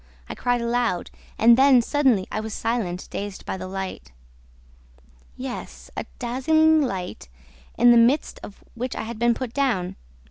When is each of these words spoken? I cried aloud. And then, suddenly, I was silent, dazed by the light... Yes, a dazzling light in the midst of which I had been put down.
I 0.27 0.33
cried 0.33 0.61
aloud. 0.61 1.11
And 1.37 1.55
then, 1.59 1.79
suddenly, 1.83 2.25
I 2.31 2.39
was 2.39 2.55
silent, 2.55 3.07
dazed 3.11 3.45
by 3.45 3.55
the 3.55 3.67
light... 3.67 4.11
Yes, 5.37 5.91
a 5.95 6.07
dazzling 6.17 6.81
light 6.81 7.29
in 7.77 7.91
the 7.91 7.97
midst 7.97 8.39
of 8.41 8.63
which 8.73 8.95
I 8.95 9.03
had 9.03 9.19
been 9.19 9.35
put 9.35 9.53
down. 9.53 9.95